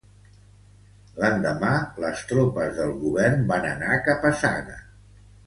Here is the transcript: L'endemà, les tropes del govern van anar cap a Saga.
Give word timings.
L'endemà, 1.23 1.73
les 2.05 2.23
tropes 2.31 2.73
del 2.79 2.95
govern 3.03 3.45
van 3.53 3.69
anar 3.75 4.01
cap 4.09 4.27
a 4.33 4.35
Saga. 4.43 4.81